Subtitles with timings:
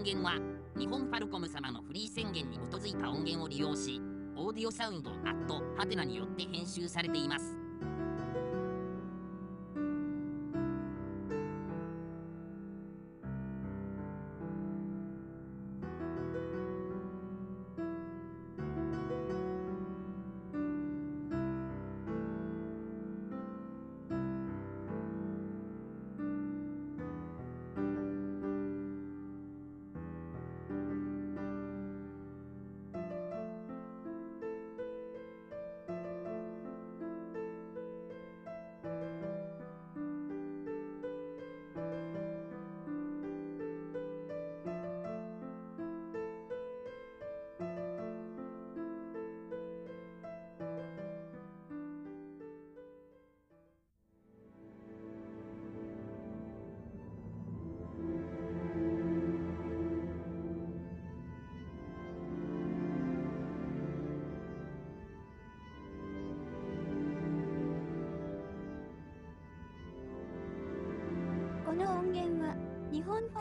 [0.00, 0.40] 音源は
[0.78, 4.00] 日本ファルコム様のフリー宣言に基づいた音源を利用し
[4.34, 7.59] オーディオサウンドアットハテナによって編集されています。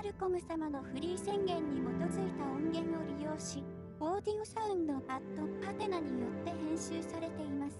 [0.09, 3.64] ルコム様のフリー宣言に基づいた音源を利用し、
[4.00, 5.02] オーディオサウンドアッ
[5.36, 7.80] トパテナによって編集されています。